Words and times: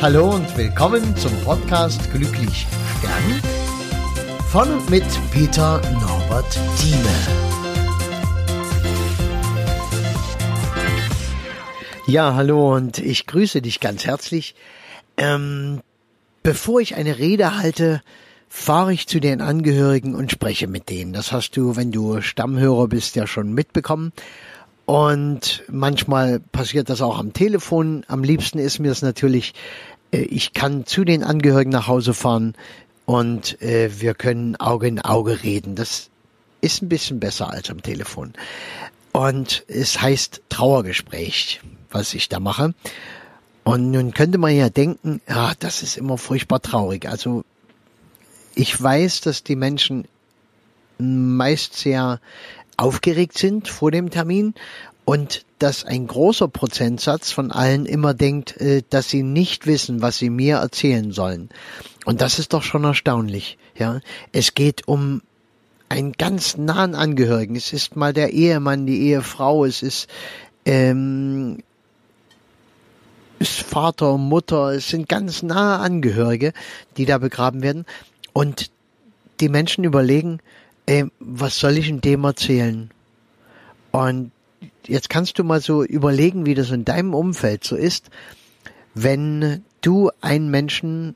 Hallo 0.00 0.30
und 0.30 0.56
willkommen 0.56 1.16
zum 1.16 1.32
Podcast 1.42 2.12
Glücklich 2.12 2.68
Stern 2.98 3.42
von 4.48 4.72
und 4.74 4.90
mit 4.90 5.02
Peter 5.32 5.82
Norbert 6.00 6.56
Thieme. 6.78 7.08
Ja, 12.06 12.34
hallo 12.36 12.76
und 12.76 13.00
ich 13.00 13.26
grüße 13.26 13.60
dich 13.60 13.80
ganz 13.80 14.06
herzlich. 14.06 14.54
Ähm, 15.16 15.80
bevor 16.44 16.80
ich 16.80 16.94
eine 16.94 17.18
Rede 17.18 17.56
halte, 17.56 18.00
fahre 18.48 18.92
ich 18.92 19.08
zu 19.08 19.18
den 19.18 19.40
Angehörigen 19.40 20.14
und 20.14 20.30
spreche 20.30 20.68
mit 20.68 20.90
denen. 20.90 21.12
Das 21.12 21.32
hast 21.32 21.56
du, 21.56 21.74
wenn 21.74 21.90
du 21.90 22.20
Stammhörer 22.20 22.86
bist, 22.86 23.16
ja 23.16 23.26
schon 23.26 23.52
mitbekommen. 23.52 24.12
Und 24.88 25.64
manchmal 25.68 26.40
passiert 26.40 26.88
das 26.88 27.02
auch 27.02 27.18
am 27.18 27.34
Telefon. 27.34 28.06
Am 28.08 28.24
liebsten 28.24 28.58
ist 28.58 28.78
mir 28.78 28.90
es 28.90 29.02
natürlich, 29.02 29.52
äh, 30.12 30.20
ich 30.20 30.54
kann 30.54 30.86
zu 30.86 31.04
den 31.04 31.22
Angehörigen 31.22 31.68
nach 31.68 31.88
Hause 31.88 32.14
fahren 32.14 32.54
und 33.04 33.60
äh, 33.60 34.00
wir 34.00 34.14
können 34.14 34.56
Auge 34.56 34.88
in 34.88 34.98
Auge 34.98 35.42
reden. 35.42 35.74
Das 35.74 36.08
ist 36.62 36.80
ein 36.80 36.88
bisschen 36.88 37.20
besser 37.20 37.50
als 37.50 37.68
am 37.68 37.82
Telefon. 37.82 38.32
Und 39.12 39.62
es 39.68 40.00
heißt 40.00 40.40
Trauergespräch, 40.48 41.60
was 41.90 42.14
ich 42.14 42.30
da 42.30 42.40
mache. 42.40 42.72
Und 43.64 43.90
nun 43.90 44.14
könnte 44.14 44.38
man 44.38 44.56
ja 44.56 44.70
denken, 44.70 45.20
ja, 45.28 45.52
das 45.58 45.82
ist 45.82 45.98
immer 45.98 46.16
furchtbar 46.16 46.62
traurig. 46.62 47.06
Also 47.06 47.44
ich 48.54 48.82
weiß, 48.82 49.20
dass 49.20 49.44
die 49.44 49.56
Menschen 49.56 50.08
meist 50.96 51.74
sehr 51.74 52.20
aufgeregt 52.78 53.36
sind 53.36 53.68
vor 53.68 53.90
dem 53.90 54.08
Termin 54.08 54.54
und 55.04 55.44
dass 55.58 55.84
ein 55.84 56.06
großer 56.06 56.48
Prozentsatz 56.48 57.32
von 57.32 57.50
allen 57.50 57.84
immer 57.84 58.14
denkt, 58.14 58.58
äh, 58.60 58.82
dass 58.88 59.10
sie 59.10 59.22
nicht 59.22 59.66
wissen, 59.66 60.00
was 60.00 60.18
sie 60.18 60.30
mir 60.30 60.56
erzählen 60.56 61.12
sollen. 61.12 61.50
Und 62.06 62.20
das 62.20 62.38
ist 62.38 62.54
doch 62.54 62.62
schon 62.62 62.84
erstaunlich. 62.84 63.58
Ja, 63.76 64.00
es 64.32 64.54
geht 64.54 64.88
um 64.88 65.22
einen 65.88 66.12
ganz 66.12 66.56
nahen 66.56 66.94
Angehörigen. 66.94 67.56
Es 67.56 67.72
ist 67.72 67.96
mal 67.96 68.12
der 68.12 68.32
Ehemann, 68.32 68.86
die 68.86 69.00
Ehefrau. 69.08 69.64
Es 69.64 69.82
ist 69.82 70.08
ähm, 70.64 71.58
ist 73.38 73.60
Vater, 73.60 74.18
Mutter. 74.18 74.72
Es 74.72 74.88
sind 74.88 75.08
ganz 75.08 75.42
nahe 75.42 75.78
Angehörige, 75.78 76.52
die 76.96 77.06
da 77.06 77.18
begraben 77.18 77.62
werden. 77.62 77.86
Und 78.32 78.70
die 79.40 79.48
Menschen 79.48 79.84
überlegen, 79.84 80.40
ey, 80.88 81.04
was 81.20 81.58
soll 81.58 81.76
ich 81.76 81.88
in 81.88 82.00
dem 82.00 82.24
erzählen? 82.24 82.90
Und 83.92 84.32
jetzt 84.86 85.10
kannst 85.10 85.38
du 85.38 85.44
mal 85.44 85.60
so 85.60 85.84
überlegen, 85.84 86.46
wie 86.46 86.54
das 86.54 86.70
in 86.70 86.84
deinem 86.84 87.14
Umfeld 87.14 87.62
so 87.62 87.76
ist, 87.76 88.08
wenn 88.94 89.62
du 89.82 90.10
einen 90.22 90.50
Menschen 90.50 91.14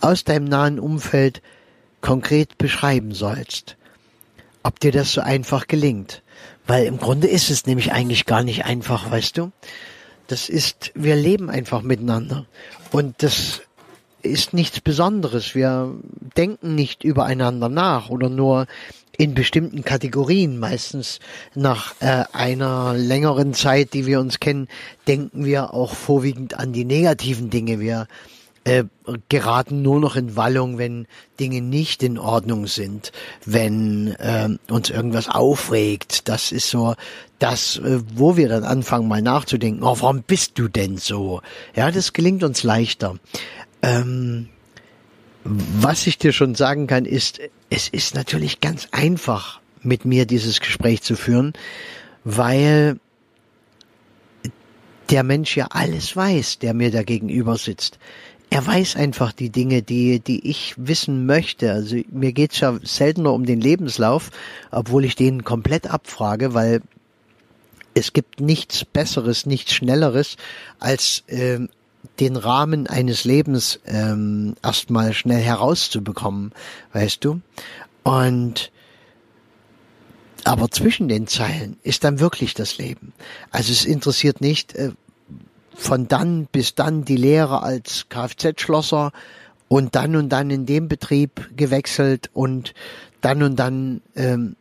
aus 0.00 0.24
deinem 0.24 0.46
nahen 0.46 0.80
Umfeld 0.80 1.42
konkret 2.00 2.56
beschreiben 2.56 3.12
sollst. 3.12 3.76
Ob 4.62 4.80
dir 4.80 4.92
das 4.92 5.12
so 5.12 5.20
einfach 5.20 5.66
gelingt. 5.66 6.22
Weil 6.66 6.86
im 6.86 6.96
Grunde 6.96 7.28
ist 7.28 7.50
es 7.50 7.66
nämlich 7.66 7.92
eigentlich 7.92 8.24
gar 8.24 8.42
nicht 8.42 8.64
einfach, 8.64 9.10
weißt 9.10 9.36
du? 9.36 9.52
Das 10.28 10.48
ist, 10.48 10.92
wir 10.94 11.16
leben 11.16 11.50
einfach 11.50 11.82
miteinander. 11.82 12.46
Und 12.90 13.22
das 13.22 13.60
ist 14.22 14.52
nichts 14.52 14.80
Besonderes. 14.80 15.54
Wir 15.54 15.94
denken 16.36 16.74
nicht 16.74 17.04
übereinander 17.04 17.68
nach 17.68 18.10
oder 18.10 18.28
nur 18.28 18.66
in 19.16 19.34
bestimmten 19.34 19.84
Kategorien. 19.84 20.58
Meistens 20.58 21.20
nach 21.54 21.94
äh, 22.00 22.24
einer 22.32 22.94
längeren 22.94 23.54
Zeit, 23.54 23.92
die 23.92 24.06
wir 24.06 24.20
uns 24.20 24.40
kennen, 24.40 24.68
denken 25.06 25.44
wir 25.44 25.74
auch 25.74 25.94
vorwiegend 25.94 26.54
an 26.58 26.72
die 26.72 26.84
negativen 26.84 27.50
Dinge. 27.50 27.80
Wir 27.80 28.06
äh, 28.64 28.84
geraten 29.28 29.82
nur 29.82 30.00
noch 30.00 30.16
in 30.16 30.36
Wallung, 30.36 30.78
wenn 30.78 31.06
Dinge 31.38 31.62
nicht 31.62 32.02
in 32.02 32.18
Ordnung 32.18 32.66
sind, 32.66 33.12
wenn 33.44 34.14
äh, 34.18 34.48
uns 34.70 34.90
irgendwas 34.90 35.28
aufregt. 35.28 36.28
Das 36.28 36.52
ist 36.52 36.70
so 36.70 36.94
das, 37.38 37.78
äh, 37.78 38.00
wo 38.14 38.36
wir 38.36 38.48
dann 38.48 38.64
anfangen 38.64 39.08
mal 39.08 39.22
nachzudenken, 39.22 39.82
oh, 39.82 39.96
warum 40.00 40.22
bist 40.22 40.58
du 40.58 40.68
denn 40.68 40.98
so? 40.98 41.40
Ja, 41.74 41.90
das 41.90 42.12
gelingt 42.12 42.44
uns 42.44 42.62
leichter. 42.62 43.18
Ähm, 43.82 44.48
was 45.44 46.06
ich 46.06 46.18
dir 46.18 46.32
schon 46.32 46.54
sagen 46.54 46.86
kann, 46.86 47.04
ist, 47.04 47.40
es 47.70 47.88
ist 47.88 48.14
natürlich 48.14 48.60
ganz 48.60 48.88
einfach, 48.90 49.60
mit 49.82 50.04
mir 50.04 50.26
dieses 50.26 50.60
Gespräch 50.60 51.02
zu 51.02 51.16
führen, 51.16 51.54
weil 52.24 52.98
der 55.08 55.22
Mensch 55.22 55.56
ja 55.56 55.68
alles 55.70 56.14
weiß, 56.14 56.58
der 56.58 56.74
mir 56.74 56.90
da 56.90 57.02
gegenüber 57.02 57.56
sitzt. 57.56 57.98
Er 58.50 58.66
weiß 58.66 58.96
einfach 58.96 59.32
die 59.32 59.50
Dinge, 59.50 59.82
die, 59.82 60.20
die 60.20 60.48
ich 60.48 60.74
wissen 60.76 61.24
möchte. 61.24 61.72
Also 61.72 61.96
mir 62.10 62.32
geht's 62.32 62.60
ja 62.60 62.78
seltener 62.82 63.32
um 63.32 63.46
den 63.46 63.60
Lebenslauf, 63.60 64.30
obwohl 64.70 65.04
ich 65.04 65.14
den 65.14 65.44
komplett 65.44 65.88
abfrage, 65.88 66.52
weil 66.52 66.82
es 67.94 68.12
gibt 68.12 68.40
nichts 68.40 68.84
Besseres, 68.84 69.46
nichts 69.46 69.72
Schnelleres, 69.72 70.36
als 70.78 71.24
ähm, 71.28 71.68
den 72.18 72.36
Rahmen 72.36 72.86
eines 72.86 73.24
Lebens 73.24 73.80
ähm, 73.86 74.54
erstmal 74.62 75.12
schnell 75.12 75.40
herauszubekommen, 75.40 76.52
weißt 76.92 77.24
du? 77.24 77.40
Und 78.02 78.70
aber 80.44 80.70
zwischen 80.70 81.08
den 81.08 81.26
Zeilen 81.26 81.76
ist 81.82 82.04
dann 82.04 82.18
wirklich 82.18 82.54
das 82.54 82.78
Leben. 82.78 83.12
Also 83.50 83.72
es 83.72 83.84
interessiert 83.84 84.40
nicht 84.40 84.74
äh, 84.74 84.92
von 85.74 86.08
dann 86.08 86.46
bis 86.46 86.74
dann 86.74 87.04
die 87.04 87.16
Lehre 87.16 87.62
als 87.62 88.06
Kfz-Schlosser 88.08 89.12
und 89.68 89.94
dann 89.94 90.16
und 90.16 90.30
dann 90.30 90.50
in 90.50 90.66
dem 90.66 90.88
Betrieb 90.88 91.50
gewechselt 91.56 92.30
und 92.32 92.74
dann 93.20 93.42
und 93.42 93.56
dann 93.56 94.00
ähm, 94.16 94.56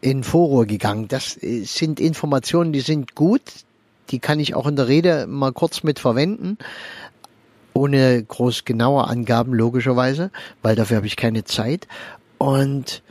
in 0.00 0.22
Foro 0.22 0.66
gegangen. 0.66 1.08
Das 1.08 1.42
äh, 1.42 1.62
sind 1.64 2.00
Informationen, 2.00 2.72
die 2.72 2.80
sind 2.80 3.14
gut, 3.14 3.63
die 4.10 4.18
kann 4.18 4.40
ich 4.40 4.54
auch 4.54 4.66
in 4.66 4.76
der 4.76 4.88
Rede 4.88 5.26
mal 5.26 5.52
kurz 5.52 5.82
mit 5.82 5.98
verwenden, 5.98 6.58
ohne 7.72 8.22
groß 8.22 8.64
genaue 8.64 9.04
Angaben 9.04 9.52
logischerweise, 9.52 10.30
weil 10.62 10.76
dafür 10.76 10.98
habe 10.98 11.06
ich 11.06 11.16
keine 11.16 11.44
Zeit. 11.44 11.88
Und 12.38 13.02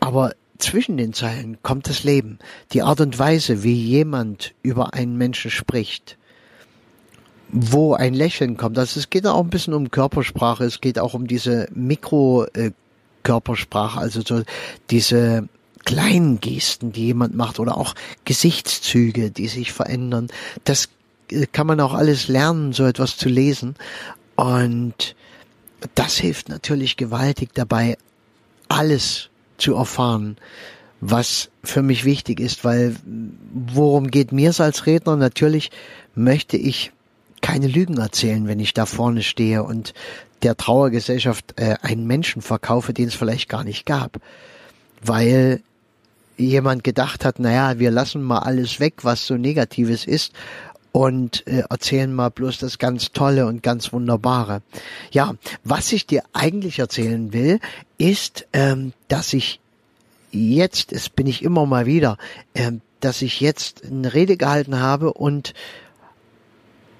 aber 0.00 0.32
zwischen 0.58 0.96
den 0.96 1.12
Zeilen 1.12 1.58
kommt 1.62 1.88
das 1.88 2.04
Leben, 2.04 2.38
die 2.72 2.82
Art 2.82 3.00
und 3.00 3.18
Weise, 3.18 3.62
wie 3.62 3.74
jemand 3.74 4.54
über 4.62 4.94
einen 4.94 5.18
Menschen 5.18 5.50
spricht, 5.50 6.16
wo 7.50 7.94
ein 7.94 8.14
Lächeln 8.14 8.56
kommt. 8.56 8.78
Also 8.78 8.98
es 8.98 9.10
geht 9.10 9.26
auch 9.26 9.40
ein 9.40 9.50
bisschen 9.50 9.74
um 9.74 9.90
Körpersprache, 9.90 10.64
es 10.64 10.80
geht 10.80 10.98
auch 10.98 11.14
um 11.14 11.26
diese 11.26 11.68
Mikrokörpersprache, 11.74 14.00
also 14.00 14.22
so 14.22 14.42
diese 14.90 15.48
kleinen 15.84 16.40
Gesten, 16.40 16.92
die 16.92 17.06
jemand 17.06 17.34
macht 17.34 17.58
oder 17.58 17.76
auch 17.76 17.94
Gesichtszüge, 18.24 19.30
die 19.30 19.48
sich 19.48 19.72
verändern. 19.72 20.28
Das 20.64 20.88
äh, 21.30 21.46
kann 21.46 21.66
man 21.66 21.80
auch 21.80 21.94
alles 21.94 22.28
lernen, 22.28 22.72
so 22.72 22.84
etwas 22.84 23.16
zu 23.16 23.28
lesen. 23.28 23.74
Und 24.36 25.14
das 25.94 26.16
hilft 26.16 26.48
natürlich 26.48 26.96
gewaltig 26.96 27.50
dabei, 27.54 27.96
alles 28.68 29.28
zu 29.58 29.74
erfahren, 29.74 30.36
was 31.00 31.50
für 31.64 31.82
mich 31.82 32.04
wichtig 32.04 32.40
ist, 32.40 32.64
weil 32.64 32.96
worum 33.52 34.10
geht 34.10 34.32
mir 34.32 34.50
es 34.50 34.60
als 34.60 34.86
Redner? 34.86 35.16
Natürlich 35.16 35.70
möchte 36.14 36.56
ich 36.56 36.92
keine 37.40 37.66
Lügen 37.66 37.98
erzählen, 37.98 38.46
wenn 38.46 38.60
ich 38.60 38.72
da 38.72 38.86
vorne 38.86 39.22
stehe 39.22 39.64
und 39.64 39.94
der 40.42 40.56
Trauergesellschaft 40.56 41.54
äh, 41.56 41.76
einen 41.82 42.06
Menschen 42.06 42.40
verkaufe, 42.40 42.92
den 42.92 43.08
es 43.08 43.14
vielleicht 43.14 43.48
gar 43.48 43.64
nicht 43.64 43.84
gab. 43.84 44.20
Weil 45.04 45.60
jemand 46.36 46.84
gedacht 46.84 47.24
hat, 47.24 47.38
naja, 47.38 47.78
wir 47.78 47.90
lassen 47.90 48.22
mal 48.22 48.40
alles 48.40 48.80
weg, 48.80 49.04
was 49.04 49.26
so 49.26 49.36
Negatives 49.36 50.06
ist 50.06 50.32
und 50.92 51.46
äh, 51.46 51.64
erzählen 51.68 52.12
mal 52.12 52.30
bloß 52.30 52.58
das 52.58 52.78
ganz 52.78 53.12
Tolle 53.12 53.46
und 53.46 53.62
ganz 53.62 53.92
Wunderbare. 53.92 54.62
Ja, 55.10 55.34
was 55.64 55.92
ich 55.92 56.06
dir 56.06 56.22
eigentlich 56.32 56.78
erzählen 56.78 57.32
will, 57.32 57.60
ist, 57.98 58.46
ähm, 58.52 58.92
dass 59.08 59.32
ich 59.32 59.60
jetzt, 60.30 60.92
es 60.92 61.08
bin 61.08 61.26
ich 61.26 61.42
immer 61.42 61.66
mal 61.66 61.86
wieder, 61.86 62.18
ähm, 62.54 62.82
dass 63.00 63.22
ich 63.22 63.40
jetzt 63.40 63.84
eine 63.84 64.12
Rede 64.14 64.36
gehalten 64.36 64.80
habe 64.80 65.12
und 65.12 65.54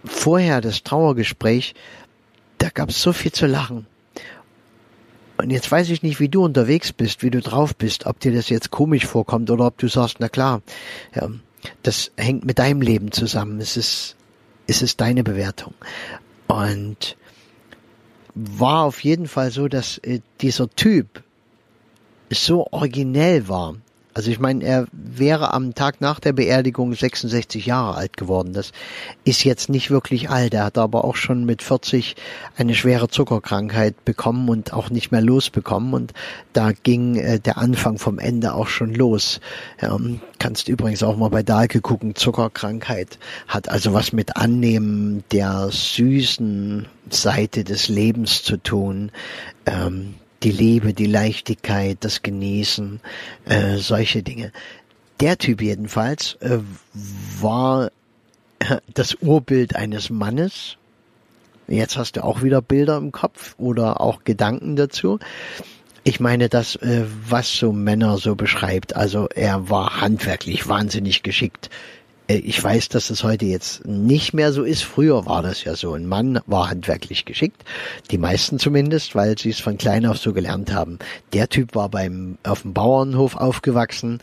vorher 0.04 0.60
das 0.60 0.82
Trauergespräch, 0.82 1.74
da 2.58 2.70
gab 2.70 2.90
es 2.90 3.00
so 3.00 3.12
viel 3.12 3.32
zu 3.32 3.46
lachen. 3.46 3.86
Und 5.42 5.50
jetzt 5.50 5.70
weiß 5.72 5.90
ich 5.90 6.04
nicht, 6.04 6.20
wie 6.20 6.28
du 6.28 6.44
unterwegs 6.44 6.92
bist, 6.92 7.24
wie 7.24 7.30
du 7.30 7.40
drauf 7.40 7.74
bist, 7.74 8.06
ob 8.06 8.20
dir 8.20 8.32
das 8.32 8.48
jetzt 8.48 8.70
komisch 8.70 9.06
vorkommt 9.06 9.50
oder 9.50 9.66
ob 9.66 9.76
du 9.76 9.88
sagst, 9.88 10.18
na 10.20 10.28
klar, 10.28 10.62
ja, 11.16 11.28
das 11.82 12.12
hängt 12.16 12.44
mit 12.44 12.60
deinem 12.60 12.80
Leben 12.80 13.10
zusammen. 13.10 13.60
Es 13.60 13.76
ist, 13.76 14.14
es 14.68 14.82
ist 14.82 15.00
deine 15.00 15.24
Bewertung. 15.24 15.74
Und 16.46 17.16
war 18.36 18.84
auf 18.84 19.02
jeden 19.02 19.26
Fall 19.26 19.50
so, 19.50 19.66
dass 19.66 19.98
äh, 19.98 20.20
dieser 20.40 20.70
Typ 20.70 21.24
so 22.30 22.68
originell 22.70 23.48
war, 23.48 23.74
Also 24.14 24.30
ich 24.30 24.38
meine, 24.38 24.64
er 24.64 24.86
wäre 24.92 25.54
am 25.54 25.74
Tag 25.74 26.00
nach 26.00 26.20
der 26.20 26.32
Beerdigung 26.32 26.94
66 26.94 27.64
Jahre 27.64 27.96
alt 27.96 28.16
geworden. 28.16 28.52
Das 28.52 28.72
ist 29.24 29.44
jetzt 29.44 29.68
nicht 29.68 29.90
wirklich 29.90 30.28
alt. 30.28 30.52
Er 30.54 30.64
hat 30.64 30.76
aber 30.78 31.04
auch 31.04 31.16
schon 31.16 31.44
mit 31.44 31.62
40 31.62 32.16
eine 32.56 32.74
schwere 32.74 33.08
Zuckerkrankheit 33.08 34.04
bekommen 34.04 34.48
und 34.48 34.72
auch 34.72 34.90
nicht 34.90 35.12
mehr 35.12 35.22
losbekommen. 35.22 35.94
Und 35.94 36.12
da 36.52 36.72
ging 36.72 37.16
äh, 37.16 37.40
der 37.40 37.56
Anfang 37.56 37.98
vom 37.98 38.18
Ende 38.18 38.54
auch 38.54 38.68
schon 38.68 38.94
los. 38.94 39.40
Ähm, 39.80 40.20
kannst 40.38 40.68
übrigens 40.68 41.02
auch 41.02 41.16
mal 41.16 41.30
bei 41.30 41.42
Dahlke 41.42 41.80
gucken. 41.80 42.14
Zuckerkrankheit 42.14 43.18
hat 43.48 43.70
also 43.70 43.94
was 43.94 44.12
mit 44.12 44.36
Annehmen 44.36 45.24
der 45.32 45.70
süßen 45.70 46.86
Seite 47.08 47.64
des 47.64 47.88
Lebens 47.88 48.42
zu 48.42 48.58
tun. 48.58 49.10
Ähm, 49.64 50.14
die 50.42 50.52
Liebe, 50.52 50.94
die 50.94 51.06
Leichtigkeit, 51.06 51.98
das 52.00 52.22
Genießen, 52.22 53.00
äh, 53.46 53.76
solche 53.76 54.22
Dinge. 54.22 54.52
Der 55.20 55.38
Typ 55.38 55.62
jedenfalls 55.62 56.34
äh, 56.40 56.58
war 57.40 57.90
das 58.94 59.14
Urbild 59.16 59.76
eines 59.76 60.10
Mannes. 60.10 60.76
Jetzt 61.68 61.96
hast 61.96 62.16
du 62.16 62.24
auch 62.24 62.42
wieder 62.42 62.60
Bilder 62.60 62.96
im 62.96 63.12
Kopf 63.12 63.54
oder 63.58 64.00
auch 64.00 64.24
Gedanken 64.24 64.76
dazu. 64.76 65.18
Ich 66.04 66.18
meine 66.18 66.48
das, 66.48 66.76
äh, 66.76 67.04
was 67.28 67.56
so 67.56 67.72
Männer 67.72 68.18
so 68.18 68.34
beschreibt. 68.34 68.96
Also 68.96 69.28
er 69.28 69.70
war 69.70 70.00
handwerklich 70.00 70.68
wahnsinnig 70.68 71.22
geschickt. 71.22 71.70
Äh, 72.32 72.38
ich 72.38 72.62
weiß, 72.62 72.88
dass 72.88 73.10
es 73.10 73.24
heute 73.24 73.44
jetzt 73.46 73.86
nicht 73.86 74.32
mehr 74.34 74.52
so 74.52 74.62
ist. 74.62 74.82
Früher 74.82 75.26
war 75.26 75.42
das 75.42 75.64
ja 75.64 75.74
so. 75.76 75.94
Ein 75.94 76.06
Mann 76.06 76.40
war 76.46 76.70
handwerklich 76.70 77.24
geschickt. 77.24 77.64
Die 78.10 78.18
meisten 78.18 78.58
zumindest, 78.58 79.14
weil 79.14 79.38
sie 79.38 79.50
es 79.50 79.60
von 79.60 79.78
klein 79.78 80.06
auf 80.06 80.18
so 80.18 80.32
gelernt 80.32 80.72
haben. 80.72 80.98
Der 81.32 81.48
Typ 81.48 81.74
war 81.74 81.88
beim, 81.88 82.38
auf 82.42 82.62
dem 82.62 82.72
Bauernhof 82.72 83.36
aufgewachsen 83.36 84.20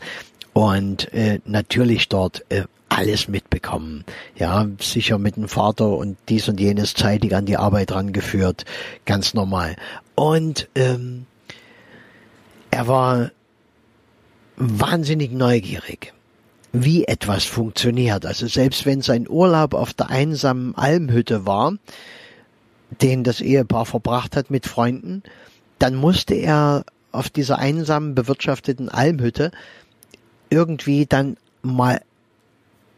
und 0.52 1.12
äh, 1.14 1.40
natürlich 1.44 2.08
dort 2.08 2.44
äh, 2.48 2.64
alles 2.88 3.28
mitbekommen. 3.28 4.04
Ja, 4.36 4.66
sicher 4.80 5.18
mit 5.18 5.36
dem 5.36 5.48
Vater 5.48 5.90
und 5.90 6.16
dies 6.28 6.48
und 6.48 6.58
jenes 6.58 6.94
zeitig 6.94 7.34
an 7.34 7.46
die 7.46 7.56
Arbeit 7.56 7.92
rangeführt. 7.92 8.64
Ganz 9.04 9.32
normal. 9.32 9.76
Und 10.16 10.68
ähm, 10.74 11.26
er 12.72 12.88
war 12.88 13.30
wahnsinnig 14.56 15.30
neugierig 15.30 16.12
wie 16.72 17.04
etwas 17.04 17.44
funktioniert. 17.44 18.26
Also 18.26 18.46
selbst 18.46 18.86
wenn 18.86 19.02
sein 19.02 19.28
Urlaub 19.28 19.74
auf 19.74 19.92
der 19.92 20.10
einsamen 20.10 20.74
Almhütte 20.76 21.46
war, 21.46 21.74
den 23.02 23.24
das 23.24 23.40
Ehepaar 23.40 23.86
verbracht 23.86 24.36
hat 24.36 24.50
mit 24.50 24.66
Freunden, 24.66 25.22
dann 25.78 25.94
musste 25.94 26.34
er 26.34 26.84
auf 27.12 27.28
dieser 27.28 27.58
einsamen 27.58 28.14
bewirtschafteten 28.14 28.88
Almhütte 28.88 29.50
irgendwie 30.48 31.06
dann 31.06 31.36
mal 31.62 32.00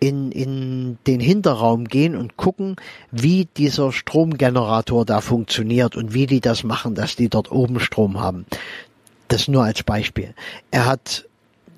in, 0.00 0.32
in 0.32 0.98
den 1.06 1.20
Hinterraum 1.20 1.86
gehen 1.86 2.16
und 2.16 2.36
gucken, 2.36 2.76
wie 3.12 3.46
dieser 3.56 3.92
Stromgenerator 3.92 5.06
da 5.06 5.20
funktioniert 5.20 5.96
und 5.96 6.12
wie 6.12 6.26
die 6.26 6.40
das 6.40 6.64
machen, 6.64 6.94
dass 6.94 7.14
die 7.14 7.28
dort 7.28 7.52
oben 7.52 7.78
Strom 7.78 8.20
haben. 8.20 8.44
Das 9.28 9.48
nur 9.48 9.62
als 9.64 9.82
Beispiel. 9.84 10.34
Er 10.72 10.86
hat 10.86 11.26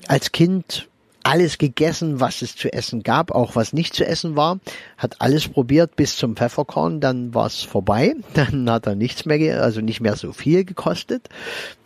als 0.08 0.32
Kind 0.32 0.88
alles 1.25 1.59
gegessen, 1.59 2.21
was 2.21 2.43
es 2.43 2.55
zu 2.55 2.73
essen 2.73 3.03
gab, 3.03 3.32
auch 3.32 3.56
was 3.56 3.73
nicht 3.73 3.94
zu 3.94 4.06
essen 4.06 4.37
war, 4.37 4.61
hat 4.97 5.21
alles 5.21 5.49
probiert 5.49 5.97
bis 5.97 6.17
zum 6.17 6.37
Pfefferkorn, 6.37 7.00
dann 7.00 7.35
war 7.35 7.47
es 7.47 7.62
vorbei, 7.62 8.15
dann 8.35 8.71
hat 8.71 8.87
er 8.87 8.94
nichts 8.94 9.25
mehr, 9.25 9.62
also 9.62 9.81
nicht 9.81 10.00
mehr 10.00 10.17
so 10.17 10.32
viel 10.32 10.65
gekostet, 10.65 11.29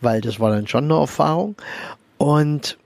weil 0.01 0.21
das 0.21 0.39
war 0.39 0.51
dann 0.51 0.67
schon 0.67 0.83
eine 0.83 0.99
Erfahrung 0.99 1.55
und 2.17 2.77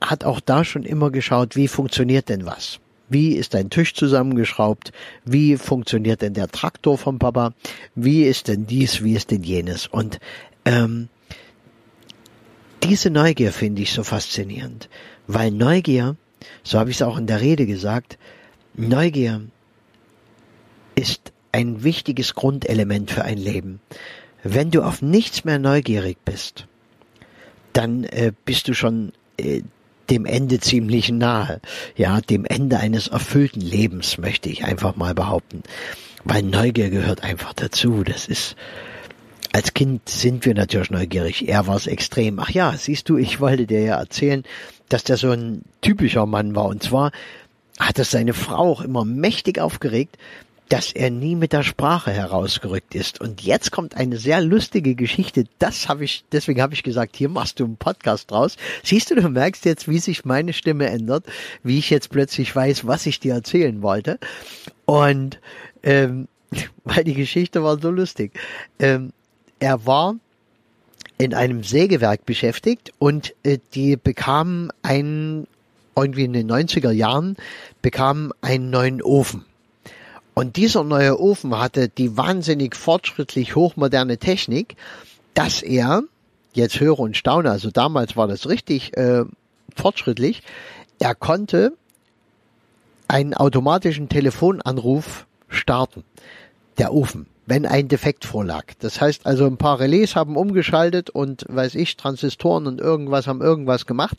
hat 0.00 0.24
auch 0.24 0.40
da 0.40 0.64
schon 0.64 0.84
immer 0.84 1.10
geschaut, 1.10 1.56
wie 1.56 1.68
funktioniert 1.68 2.28
denn 2.28 2.46
was? 2.46 2.78
Wie 3.08 3.34
ist 3.34 3.54
ein 3.54 3.70
Tisch 3.70 3.94
zusammengeschraubt? 3.94 4.92
Wie 5.24 5.56
funktioniert 5.56 6.22
denn 6.22 6.34
der 6.34 6.48
Traktor 6.48 6.98
vom 6.98 7.18
Papa? 7.18 7.52
Wie 7.94 8.24
ist 8.24 8.48
denn 8.48 8.66
dies? 8.66 9.02
Wie 9.04 9.14
ist 9.14 9.30
denn 9.30 9.44
jenes? 9.44 9.86
Und 9.86 10.18
ähm, 10.64 11.08
diese 12.82 13.10
Neugier 13.10 13.52
finde 13.52 13.82
ich 13.82 13.92
so 13.92 14.02
faszinierend. 14.02 14.88
Weil 15.26 15.50
Neugier, 15.50 16.16
so 16.62 16.78
habe 16.78 16.90
ich 16.90 16.96
es 16.96 17.02
auch 17.02 17.18
in 17.18 17.26
der 17.26 17.40
Rede 17.40 17.66
gesagt, 17.66 18.18
Neugier 18.74 19.42
ist 20.94 21.32
ein 21.52 21.82
wichtiges 21.82 22.34
Grundelement 22.34 23.10
für 23.10 23.24
ein 23.24 23.38
Leben. 23.38 23.80
Wenn 24.42 24.70
du 24.70 24.82
auf 24.82 25.02
nichts 25.02 25.44
mehr 25.44 25.58
neugierig 25.58 26.18
bist, 26.24 26.66
dann 27.72 28.04
äh, 28.04 28.32
bist 28.44 28.68
du 28.68 28.74
schon 28.74 29.12
äh, 29.38 29.62
dem 30.10 30.24
Ende 30.24 30.60
ziemlich 30.60 31.10
nahe. 31.10 31.60
Ja, 31.96 32.20
dem 32.20 32.44
Ende 32.44 32.78
eines 32.78 33.08
erfüllten 33.08 33.60
Lebens, 33.60 34.18
möchte 34.18 34.48
ich 34.48 34.64
einfach 34.64 34.96
mal 34.96 35.14
behaupten. 35.14 35.62
Weil 36.24 36.42
Neugier 36.42 36.90
gehört 36.90 37.22
einfach 37.22 37.52
dazu. 37.52 38.02
Das 38.04 38.26
ist, 38.28 38.56
als 39.52 39.74
Kind 39.74 40.08
sind 40.08 40.44
wir 40.44 40.54
natürlich 40.54 40.90
neugierig. 40.90 41.48
Er 41.48 41.66
war 41.66 41.76
es 41.76 41.86
extrem. 41.86 42.38
Ach 42.38 42.50
ja, 42.50 42.74
siehst 42.76 43.08
du, 43.08 43.16
ich 43.16 43.40
wollte 43.40 43.66
dir 43.66 43.80
ja 43.80 43.98
erzählen, 43.98 44.44
dass 44.88 45.04
der 45.04 45.16
so 45.16 45.30
ein 45.30 45.62
typischer 45.80 46.26
Mann 46.26 46.54
war. 46.54 46.66
Und 46.66 46.82
zwar 46.82 47.12
hat 47.78 47.98
es 47.98 48.10
seine 48.10 48.34
Frau 48.34 48.72
auch 48.72 48.80
immer 48.80 49.04
mächtig 49.04 49.58
aufgeregt, 49.58 50.16
dass 50.68 50.92
er 50.92 51.10
nie 51.10 51.36
mit 51.36 51.52
der 51.52 51.62
Sprache 51.62 52.10
herausgerückt 52.10 52.94
ist. 52.94 53.20
Und 53.20 53.42
jetzt 53.42 53.70
kommt 53.70 53.96
eine 53.96 54.16
sehr 54.16 54.40
lustige 54.40 54.96
Geschichte. 54.96 55.44
Das 55.58 55.88
habe 55.88 56.04
ich, 56.04 56.24
deswegen 56.32 56.60
habe 56.60 56.74
ich 56.74 56.82
gesagt, 56.82 57.16
hier 57.16 57.28
machst 57.28 57.60
du 57.60 57.64
einen 57.64 57.76
Podcast 57.76 58.30
draus. 58.30 58.56
Siehst 58.82 59.10
du, 59.10 59.14
du 59.14 59.28
merkst 59.28 59.64
jetzt, 59.64 59.88
wie 59.88 59.98
sich 60.00 60.24
meine 60.24 60.52
Stimme 60.52 60.86
ändert, 60.86 61.24
wie 61.62 61.78
ich 61.78 61.90
jetzt 61.90 62.10
plötzlich 62.10 62.54
weiß, 62.54 62.86
was 62.86 63.06
ich 63.06 63.20
dir 63.20 63.34
erzählen 63.34 63.80
wollte. 63.82 64.18
Und 64.86 65.38
ähm, 65.84 66.26
weil 66.84 67.04
die 67.04 67.14
Geschichte 67.14 67.62
war 67.62 67.78
so 67.78 67.90
lustig. 67.90 68.32
Ähm, 68.78 69.12
er 69.58 69.86
war 69.86 70.16
in 71.18 71.34
einem 71.34 71.62
Sägewerk 71.62 72.26
beschäftigt 72.26 72.92
und 72.98 73.34
äh, 73.42 73.58
die 73.74 73.96
bekamen 73.96 74.70
einen, 74.82 75.46
irgendwie 75.94 76.24
in 76.24 76.32
den 76.32 76.50
90er 76.50 76.90
Jahren, 76.90 77.36
bekamen 77.82 78.32
einen 78.42 78.70
neuen 78.70 79.02
Ofen. 79.02 79.44
Und 80.34 80.56
dieser 80.56 80.84
neue 80.84 81.18
Ofen 81.18 81.58
hatte 81.58 81.88
die 81.88 82.16
wahnsinnig 82.16 82.76
fortschrittlich 82.76 83.56
hochmoderne 83.56 84.18
Technik, 84.18 84.76
dass 85.32 85.62
er, 85.62 86.02
jetzt 86.52 86.80
höre 86.80 86.98
und 86.98 87.16
staune, 87.16 87.50
also 87.50 87.70
damals 87.70 88.16
war 88.16 88.28
das 88.28 88.46
richtig 88.46 88.96
äh, 88.96 89.24
fortschrittlich, 89.74 90.42
er 90.98 91.14
konnte 91.14 91.72
einen 93.08 93.34
automatischen 93.34 94.08
Telefonanruf 94.08 95.26
starten. 95.48 96.04
Der 96.78 96.92
Ofen 96.92 97.26
wenn 97.46 97.64
ein 97.64 97.88
Defekt 97.88 98.24
vorlag. 98.24 98.64
Das 98.80 99.00
heißt 99.00 99.24
also, 99.24 99.46
ein 99.46 99.56
paar 99.56 99.78
Relais 99.80 100.16
haben 100.16 100.36
umgeschaltet 100.36 101.10
und, 101.10 101.46
weiß 101.48 101.76
ich, 101.76 101.96
Transistoren 101.96 102.66
und 102.66 102.80
irgendwas 102.80 103.28
haben 103.28 103.40
irgendwas 103.40 103.86
gemacht. 103.86 104.16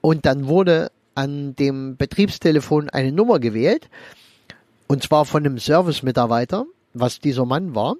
Und 0.00 0.24
dann 0.26 0.48
wurde 0.48 0.90
an 1.14 1.54
dem 1.54 1.96
Betriebstelefon 1.96 2.88
eine 2.90 3.12
Nummer 3.12 3.38
gewählt. 3.38 3.88
Und 4.86 5.02
zwar 5.02 5.24
von 5.26 5.44
einem 5.44 5.58
Service-Mitarbeiter, 5.58 6.64
was 6.94 7.20
dieser 7.20 7.44
Mann 7.44 7.74
war. 7.74 7.96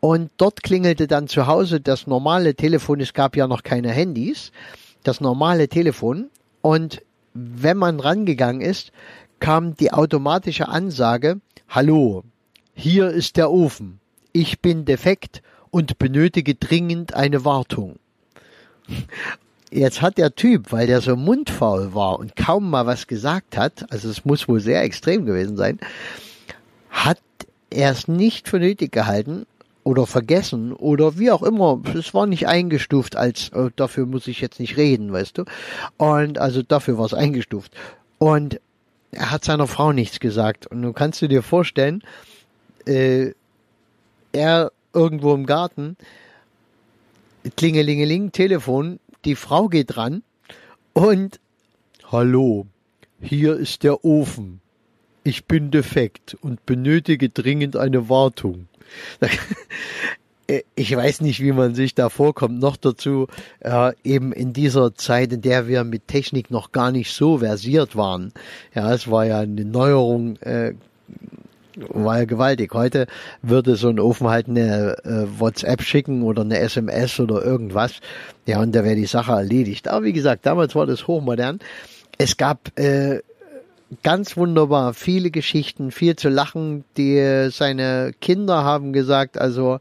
Und 0.00 0.30
dort 0.36 0.62
klingelte 0.62 1.06
dann 1.06 1.26
zu 1.26 1.46
Hause 1.46 1.80
das 1.80 2.06
normale 2.06 2.54
Telefon. 2.54 3.00
Es 3.00 3.14
gab 3.14 3.34
ja 3.34 3.46
noch 3.46 3.62
keine 3.62 3.90
Handys. 3.90 4.52
Das 5.02 5.20
normale 5.20 5.68
Telefon. 5.68 6.28
Und 6.60 7.02
wenn 7.32 7.76
man 7.78 8.00
rangegangen 8.00 8.60
ist, 8.60 8.92
kam 9.40 9.74
die 9.76 9.92
automatische 9.92 10.68
Ansage, 10.68 11.40
Hallo, 11.68 12.22
hier 12.78 13.08
ist 13.08 13.38
der 13.38 13.50
Ofen. 13.50 14.00
Ich 14.32 14.60
bin 14.60 14.84
defekt 14.84 15.42
und 15.70 15.98
benötige 15.98 16.54
dringend 16.54 17.14
eine 17.14 17.44
Wartung. 17.44 17.96
Jetzt 19.70 20.02
hat 20.02 20.18
der 20.18 20.34
Typ, 20.34 20.72
weil 20.72 20.86
der 20.86 21.00
so 21.00 21.16
mundfaul 21.16 21.94
war 21.94 22.18
und 22.18 22.36
kaum 22.36 22.68
mal 22.68 22.86
was 22.86 23.06
gesagt 23.06 23.56
hat, 23.56 23.90
also 23.90 24.10
es 24.10 24.26
muss 24.26 24.46
wohl 24.46 24.60
sehr 24.60 24.82
extrem 24.82 25.24
gewesen 25.24 25.56
sein, 25.56 25.80
hat 26.90 27.18
er 27.70 27.90
es 27.90 28.08
nicht 28.08 28.46
für 28.46 28.58
nötig 28.58 28.92
gehalten 28.92 29.46
oder 29.82 30.06
vergessen 30.06 30.74
oder 30.74 31.18
wie 31.18 31.30
auch 31.30 31.42
immer. 31.42 31.80
Es 31.94 32.12
war 32.12 32.26
nicht 32.26 32.46
eingestuft 32.46 33.16
als, 33.16 33.52
oh, 33.54 33.70
dafür 33.74 34.04
muss 34.04 34.26
ich 34.26 34.42
jetzt 34.42 34.60
nicht 34.60 34.76
reden, 34.76 35.12
weißt 35.12 35.38
du. 35.38 35.44
Und 35.96 36.38
also 36.38 36.62
dafür 36.62 36.98
war 36.98 37.06
es 37.06 37.14
eingestuft. 37.14 37.72
Und 38.18 38.60
er 39.12 39.30
hat 39.30 39.44
seiner 39.44 39.66
Frau 39.66 39.92
nichts 39.92 40.20
gesagt. 40.20 40.66
Und 40.66 40.82
du 40.82 40.92
kannst 40.92 41.22
du 41.22 41.26
dir 41.26 41.42
vorstellen, 41.42 42.02
äh, 42.86 43.32
er 44.32 44.72
irgendwo 44.92 45.34
im 45.34 45.46
Garten, 45.46 45.96
klingelingeling, 47.56 48.32
Telefon, 48.32 48.98
die 49.24 49.34
Frau 49.34 49.68
geht 49.68 49.96
ran 49.96 50.22
und 50.92 51.40
Hallo, 52.10 52.66
hier 53.20 53.56
ist 53.56 53.82
der 53.82 54.04
Ofen. 54.04 54.60
Ich 55.24 55.46
bin 55.46 55.72
defekt 55.72 56.36
und 56.40 56.64
benötige 56.66 57.28
dringend 57.28 57.76
eine 57.76 58.08
Wartung. 58.08 58.68
äh, 60.46 60.62
ich 60.76 60.94
weiß 60.94 61.22
nicht, 61.22 61.40
wie 61.40 61.50
man 61.50 61.74
sich 61.74 61.96
da 61.96 62.08
vorkommt. 62.08 62.60
Noch 62.60 62.76
dazu 62.76 63.26
äh, 63.58 63.92
eben 64.04 64.32
in 64.32 64.52
dieser 64.52 64.94
Zeit, 64.94 65.32
in 65.32 65.40
der 65.40 65.66
wir 65.66 65.82
mit 65.82 66.06
Technik 66.06 66.52
noch 66.52 66.70
gar 66.70 66.92
nicht 66.92 67.12
so 67.12 67.38
versiert 67.38 67.96
waren. 67.96 68.32
Ja, 68.72 68.94
es 68.94 69.10
war 69.10 69.26
ja 69.26 69.40
eine 69.40 69.64
Neuerung, 69.64 70.36
äh, 70.36 70.74
war 71.76 72.18
ja 72.18 72.24
gewaltig. 72.24 72.72
Heute 72.72 73.06
würde 73.42 73.76
so 73.76 73.88
ein 73.88 74.00
Ofen 74.00 74.28
halt 74.28 74.48
eine 74.48 74.96
äh, 75.04 75.26
WhatsApp 75.38 75.82
schicken 75.82 76.22
oder 76.22 76.42
eine 76.42 76.58
SMS 76.58 77.20
oder 77.20 77.44
irgendwas. 77.44 78.00
Ja, 78.46 78.60
und 78.60 78.74
da 78.74 78.84
wäre 78.84 78.96
die 78.96 79.06
Sache 79.06 79.32
erledigt. 79.32 79.88
Aber 79.88 80.04
wie 80.04 80.12
gesagt, 80.12 80.46
damals 80.46 80.74
war 80.74 80.86
das 80.86 81.06
hochmodern. 81.06 81.60
Es 82.18 82.36
gab 82.36 82.78
äh, 82.78 83.20
ganz 84.02 84.36
wunderbar 84.36 84.94
viele 84.94 85.30
Geschichten, 85.30 85.90
viel 85.90 86.16
zu 86.16 86.28
lachen. 86.28 86.84
Die 86.96 87.48
seine 87.50 88.12
Kinder 88.20 88.64
haben 88.64 88.92
gesagt, 88.92 89.38
also 89.38 89.78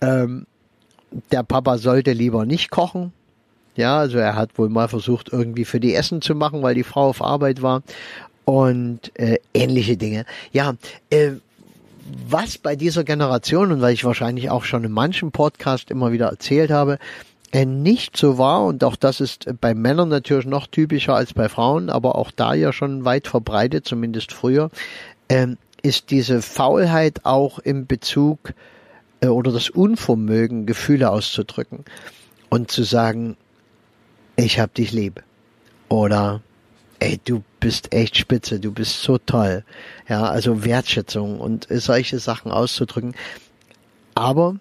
ähm, 0.00 0.46
der 1.32 1.42
Papa 1.42 1.78
sollte 1.78 2.12
lieber 2.12 2.44
nicht 2.44 2.70
kochen. 2.70 3.12
Ja, 3.74 3.98
also 3.98 4.18
er 4.18 4.36
hat 4.36 4.56
wohl 4.58 4.70
mal 4.70 4.88
versucht, 4.88 5.30
irgendwie 5.30 5.66
für 5.66 5.80
die 5.80 5.94
Essen 5.94 6.22
zu 6.22 6.34
machen, 6.34 6.62
weil 6.62 6.74
die 6.74 6.82
Frau 6.82 7.08
auf 7.08 7.22
Arbeit 7.22 7.60
war 7.60 7.82
und 8.46 9.10
äh, 9.18 9.38
ähnliche 9.52 9.98
Dinge. 9.98 10.24
Ja, 10.52 10.76
äh, 11.10 11.32
was 12.28 12.56
bei 12.56 12.76
dieser 12.76 13.04
Generation 13.04 13.72
und 13.72 13.80
weil 13.82 13.92
ich 13.92 14.04
wahrscheinlich 14.04 14.48
auch 14.48 14.64
schon 14.64 14.84
in 14.84 14.92
manchen 14.92 15.32
Podcast 15.32 15.90
immer 15.90 16.12
wieder 16.12 16.28
erzählt 16.28 16.70
habe, 16.70 16.98
äh, 17.52 17.66
nicht 17.66 18.16
so 18.16 18.38
war 18.38 18.64
und 18.64 18.84
auch 18.84 18.96
das 18.96 19.20
ist 19.20 19.46
bei 19.60 19.74
Männern 19.74 20.08
natürlich 20.08 20.46
noch 20.46 20.68
typischer 20.68 21.16
als 21.16 21.34
bei 21.34 21.48
Frauen, 21.48 21.90
aber 21.90 22.14
auch 22.14 22.30
da 22.30 22.54
ja 22.54 22.72
schon 22.72 23.04
weit 23.04 23.26
verbreitet, 23.26 23.84
zumindest 23.84 24.32
früher, 24.32 24.70
äh, 25.28 25.48
ist 25.82 26.10
diese 26.10 26.40
Faulheit 26.40 27.24
auch 27.24 27.58
im 27.58 27.86
Bezug 27.86 28.52
äh, 29.20 29.26
oder 29.26 29.50
das 29.50 29.70
Unvermögen, 29.70 30.66
Gefühle 30.66 31.10
auszudrücken 31.10 31.84
und 32.48 32.70
zu 32.70 32.84
sagen, 32.84 33.36
ich 34.36 34.60
hab 34.60 34.72
dich 34.74 34.92
lieb 34.92 35.24
oder 35.88 36.42
ey, 37.00 37.20
du 37.24 37.42
bist 37.60 37.92
echt 37.92 38.16
spitze, 38.16 38.60
du 38.60 38.72
bist 38.72 39.02
so 39.02 39.18
toll. 39.18 39.64
Ja, 40.08 40.24
also 40.24 40.64
Wertschätzung 40.64 41.40
und 41.40 41.66
solche 41.70 42.18
Sachen 42.18 42.50
auszudrücken. 42.50 43.14
Aber 44.14 44.56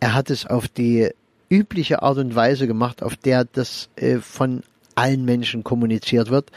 er 0.00 0.14
hat 0.14 0.30
es 0.30 0.46
auf 0.46 0.68
die 0.68 1.10
übliche 1.48 2.02
Art 2.02 2.18
und 2.18 2.34
Weise 2.34 2.66
gemacht, 2.66 3.02
auf 3.02 3.16
der 3.16 3.44
das 3.44 3.88
äh, 3.96 4.18
von 4.18 4.62
allen 4.94 5.24
Menschen 5.24 5.64
kommuniziert 5.64 6.30
wird, 6.30 6.50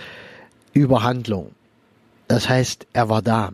über 0.74 1.04
Handlung. 1.04 1.52
Das 2.28 2.50
heißt, 2.50 2.88
er 2.94 3.10
war 3.10 3.22
da, 3.22 3.52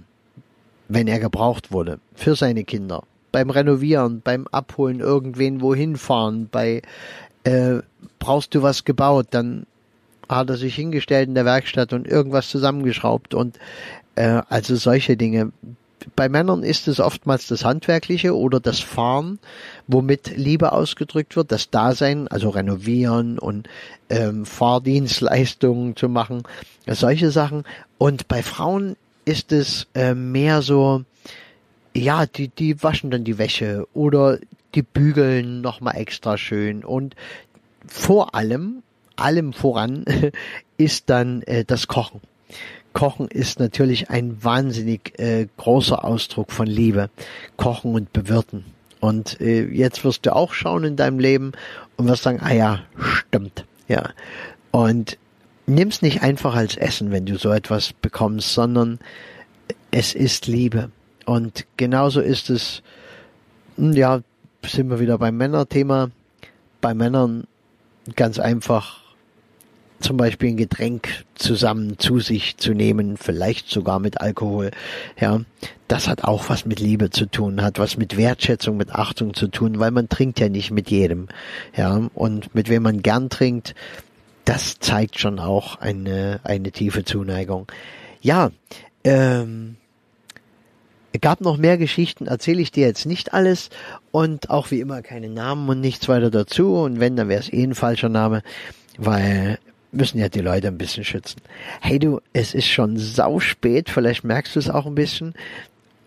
wenn 0.88 1.08
er 1.08 1.20
gebraucht 1.20 1.72
wurde, 1.72 2.00
für 2.16 2.36
seine 2.36 2.64
Kinder, 2.64 3.04
beim 3.32 3.50
Renovieren, 3.50 4.22
beim 4.22 4.48
Abholen, 4.48 5.00
irgendwen 5.00 5.62
wohin 5.62 5.98
fahren, 5.98 6.48
bei 6.52 6.82
äh, 7.44 7.80
brauchst 8.20 8.54
du 8.56 8.62
was 8.62 8.86
gebaut, 8.86 9.28
dann 9.32 9.66
hat 10.38 10.50
er 10.50 10.58
sich 10.58 10.76
hingestellt 10.76 11.28
in 11.28 11.36
der 11.36 11.46
Werkstatt 11.46 11.94
und 11.94 12.08
irgendwas 12.08 12.50
zusammengeschraubt 12.50 13.34
und 13.34 13.60
äh, 14.16 14.42
also 14.50 14.76
solche 14.76 15.18
Dinge. 15.18 15.52
Bei 16.16 16.30
Männern 16.30 16.64
ist 16.64 16.88
es 16.88 17.00
oftmals 17.00 17.46
das 17.48 17.64
Handwerkliche 17.64 18.36
oder 18.36 18.60
das 18.60 18.80
Fahren, 18.80 19.38
womit 19.88 20.36
Liebe 20.36 20.72
ausgedrückt 20.72 21.36
wird, 21.36 21.52
das 21.52 21.70
Dasein, 21.70 22.28
also 22.28 22.50
renovieren 22.50 23.38
und 23.38 23.70
ähm, 24.10 24.46
Fahrdienstleistungen 24.46 25.96
zu 25.96 26.10
machen, 26.10 26.42
solche 26.88 27.30
Sachen. 27.30 27.66
Und 28.00 28.28
bei 28.28 28.42
Frauen 28.42 28.96
ist 29.26 29.52
es 29.52 29.88
äh, 29.94 30.16
mehr 30.16 30.64
so, 30.64 31.04
ja, 31.94 32.26
die, 32.26 32.48
die 32.48 32.82
waschen 32.82 33.12
dann 33.12 33.24
die 33.24 33.38
Wäsche 33.38 33.88
oder 33.94 34.40
die 34.74 34.82
bügeln 34.82 35.62
nochmal 35.62 35.98
extra 35.98 36.38
schön 36.38 36.84
und 36.84 37.16
vor 37.86 38.34
allem 38.36 38.84
allem 39.24 39.54
voran 39.54 40.06
ist 40.78 41.10
dann 41.10 41.42
äh, 41.44 41.66
das 41.66 41.88
Kochen. 41.88 42.22
Kochen 42.94 43.28
ist 43.28 43.60
natürlich 43.60 44.10
ein 44.10 44.44
wahnsinnig 44.44 45.18
äh, 45.18 45.48
großer 45.58 46.04
Ausdruck 46.04 46.52
von 46.52 46.68
Liebe. 46.68 47.10
Kochen 47.58 47.96
und 47.96 48.12
bewirten. 48.12 48.66
Und 49.00 49.40
äh, 49.42 49.66
jetzt 49.66 50.04
wirst 50.04 50.26
du 50.26 50.36
auch 50.36 50.54
schauen 50.54 50.84
in 50.84 50.96
deinem 50.96 51.20
Leben 51.20 51.54
und 51.96 52.08
wirst 52.08 52.24
sagen, 52.24 52.40
ah 52.42 52.54
ja, 52.54 52.82
stimmt. 52.98 53.66
Ja. 53.88 54.10
Und 54.72 55.18
nimm's 55.66 56.02
nicht 56.02 56.22
einfach 56.22 56.56
als 56.56 56.78
Essen, 56.78 57.12
wenn 57.12 57.26
du 57.26 57.38
so 57.38 57.52
etwas 57.52 57.94
bekommst, 57.94 58.54
sondern 58.54 59.00
es 59.90 60.14
ist 60.14 60.48
Liebe. 60.48 60.92
Und 61.26 61.66
genauso 61.78 62.22
ist 62.22 62.50
es, 62.50 62.84
hm, 63.78 63.94
ja, 63.94 64.22
sind 64.66 64.90
wir 64.90 65.00
wieder 65.00 65.18
beim 65.18 65.38
Männerthema. 65.38 66.12
Bei 66.82 66.94
Männern 66.94 67.46
ganz 68.16 68.40
einfach 68.40 69.01
zum 70.02 70.18
Beispiel 70.18 70.50
ein 70.50 70.58
Getränk 70.58 71.26
zusammen 71.36 71.98
zu 71.98 72.20
sich 72.20 72.58
zu 72.58 72.74
nehmen, 72.74 73.18
vielleicht 73.18 73.70
sogar 73.70 74.00
mit 74.00 74.22
Alkohol, 74.22 74.72
ja, 75.20 75.42
das 75.88 76.08
hat 76.08 76.24
auch 76.24 76.50
was 76.50 76.66
mit 76.66 76.80
Liebe 76.80 77.10
zu 77.10 77.26
tun, 77.26 77.62
hat 77.62 77.80
was 77.80 77.98
mit 77.98 78.18
Wertschätzung, 78.18 78.78
mit 78.78 78.94
Achtung 78.94 79.34
zu 79.34 79.48
tun, 79.48 79.80
weil 79.80 79.92
man 79.92 80.10
trinkt 80.10 80.40
ja 80.40 80.50
nicht 80.50 80.72
mit 80.72 80.90
jedem, 80.90 81.28
ja, 81.76 82.10
und 82.14 82.54
mit 82.56 82.70
wem 82.70 82.84
man 82.84 83.02
gern 83.02 83.30
trinkt, 83.30 83.76
das 84.46 84.80
zeigt 84.80 85.20
schon 85.20 85.40
auch 85.40 85.80
eine, 85.80 86.40
eine 86.44 86.72
tiefe 86.72 87.04
Zuneigung. 87.04 87.68
Ja, 88.22 88.52
ähm, 89.04 89.78
gab 91.22 91.42
noch 91.42 91.58
mehr 91.58 91.78
Geschichten, 91.78 92.28
erzähle 92.28 92.62
ich 92.62 92.72
dir 92.72 92.88
jetzt 92.88 93.06
nicht 93.06 93.34
alles. 93.34 93.70
Und 94.12 94.50
auch 94.50 94.72
wie 94.72 94.80
immer 94.80 95.02
keine 95.02 95.30
Namen 95.30 95.68
und 95.70 95.80
nichts 95.80 96.08
weiter 96.10 96.32
dazu. 96.32 96.76
Und 96.76 97.00
wenn, 97.00 97.16
dann 97.16 97.30
wäre 97.30 97.42
es 97.42 97.52
eh 97.52 97.64
ein 97.64 97.76
falscher 97.76 98.10
Name, 98.10 98.42
weil 98.98 99.60
müssen 99.92 100.20
ja 100.20 100.30
die 100.30 100.40
Leute 100.40 100.68
ein 100.68 100.78
bisschen 100.78 101.04
schützen. 101.04 101.42
Hey 101.82 102.00
du, 102.00 102.22
es 102.34 102.54
ist 102.54 102.68
schon 102.68 102.98
sau 102.98 103.40
spät, 103.40 103.90
vielleicht 103.90 104.24
merkst 104.24 104.56
du 104.56 104.60
es 104.60 104.70
auch 104.70 104.86
ein 104.86 104.96
bisschen. 104.96 105.34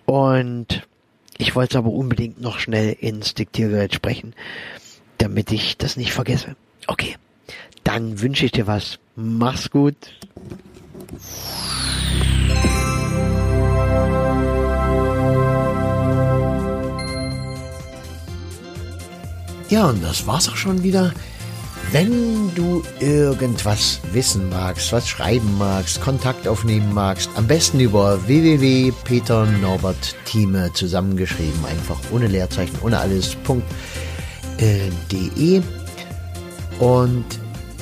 Und 0.06 0.86
ich 1.38 1.54
wollte 1.54 1.78
aber 1.78 1.90
unbedingt 1.90 2.40
noch 2.40 2.58
schnell 2.58 2.96
ins 2.98 3.34
Diktiergerät 3.34 3.94
sprechen, 3.94 4.34
damit 5.18 5.52
ich 5.52 5.76
das 5.76 5.96
nicht 5.96 6.12
vergesse. 6.12 6.56
Okay, 6.86 7.16
dann 7.82 8.20
wünsche 8.20 8.46
ich 8.46 8.52
dir 8.52 8.66
was. 8.66 8.98
Mach's 9.16 9.70
gut. 9.70 9.96
Ja, 19.70 19.88
und 19.88 20.04
das 20.04 20.26
war's 20.26 20.48
auch 20.48 20.56
schon 20.56 20.82
wieder 20.82 21.12
wenn 21.94 22.52
du 22.56 22.82
irgendwas 22.98 24.00
wissen 24.12 24.48
magst, 24.48 24.90
was 24.90 25.08
schreiben 25.08 25.56
magst, 25.58 26.00
Kontakt 26.00 26.48
aufnehmen 26.48 26.92
magst, 26.92 27.30
am 27.36 27.46
besten 27.46 27.78
über 27.78 28.26
www.peternorbertthieme 28.26 30.72
zusammengeschrieben, 30.72 31.64
einfach 31.64 32.00
ohne 32.10 32.26
Leerzeichen, 32.26 32.76
ohne 32.82 32.98
alles.de. 32.98 33.38
Und 36.80 37.24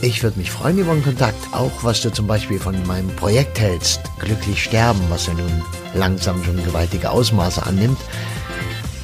ich 0.03 0.23
würde 0.23 0.39
mich 0.39 0.51
freuen 0.51 0.77
über 0.77 0.93
einen 0.93 1.03
Kontakt, 1.03 1.43
auch 1.53 1.83
was 1.83 2.03
du 2.03 2.13
zum 2.13 2.27
Beispiel 2.27 2.59
von 2.59 2.87
meinem 2.87 3.09
Projekt 3.17 3.59
hältst, 3.59 4.03
Glücklich 4.19 4.63
sterben, 4.63 5.01
was 5.09 5.27
ja 5.27 5.33
nun 5.33 5.63
langsam 5.95 6.45
schon 6.45 6.63
gewaltige 6.63 7.11
Ausmaße 7.11 7.65
annimmt 7.65 7.97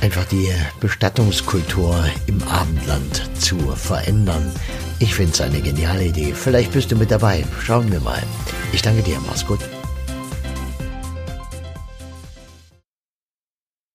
einfach 0.00 0.24
die 0.26 0.50
Bestattungskultur 0.80 2.04
im 2.26 2.42
Abendland 2.44 3.28
zu 3.40 3.58
verändern. 3.74 4.52
Ich 4.98 5.14
finde 5.14 5.32
es 5.32 5.40
eine 5.40 5.60
geniale 5.60 6.06
Idee. 6.06 6.32
Vielleicht 6.34 6.72
bist 6.72 6.90
du 6.90 6.96
mit 6.96 7.10
dabei. 7.10 7.44
Schauen 7.62 7.90
wir 7.90 8.00
mal. 8.00 8.22
Ich 8.72 8.82
danke 8.82 9.02
dir. 9.02 9.18
Mach's 9.26 9.46
gut. 9.46 9.60